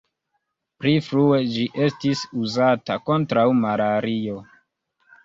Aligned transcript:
Pli 0.83 0.93
frue 1.07 1.37
ĝi 1.55 1.65
estis 1.87 2.23
uzata 2.45 2.97
kontraŭ 3.11 3.45
malario. 3.59 4.41